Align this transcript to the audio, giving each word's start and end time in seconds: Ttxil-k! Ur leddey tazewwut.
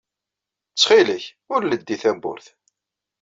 Ttxil-k! 0.71 1.25
Ur 1.53 1.61
leddey 1.65 1.97
tazewwut. 2.01 2.45